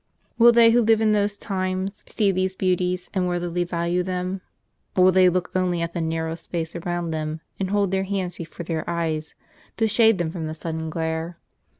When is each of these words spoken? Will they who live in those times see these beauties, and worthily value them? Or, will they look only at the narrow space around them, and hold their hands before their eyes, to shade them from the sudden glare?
Will 0.39 0.51
they 0.51 0.71
who 0.71 0.81
live 0.81 0.99
in 0.99 1.11
those 1.11 1.37
times 1.37 2.03
see 2.09 2.31
these 2.31 2.55
beauties, 2.55 3.11
and 3.13 3.27
worthily 3.27 3.63
value 3.63 4.01
them? 4.01 4.41
Or, 4.95 5.03
will 5.03 5.11
they 5.11 5.29
look 5.29 5.51
only 5.55 5.79
at 5.83 5.93
the 5.93 6.01
narrow 6.01 6.33
space 6.33 6.75
around 6.75 7.11
them, 7.11 7.41
and 7.59 7.69
hold 7.69 7.91
their 7.91 8.05
hands 8.05 8.37
before 8.37 8.63
their 8.63 8.83
eyes, 8.89 9.35
to 9.77 9.87
shade 9.87 10.17
them 10.17 10.31
from 10.31 10.47
the 10.47 10.55
sudden 10.55 10.89
glare? 10.89 11.37